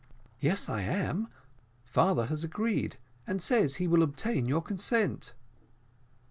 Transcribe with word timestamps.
"Yes, 0.39 0.67
I 0.67 0.81
am; 0.81 1.27
father 1.83 2.25
has 2.25 2.43
agreed, 2.43 2.97
and 3.27 3.39
says 3.39 3.75
he 3.75 3.87
will 3.87 4.01
obtain 4.01 4.47
your 4.47 4.63
consent." 4.63 5.35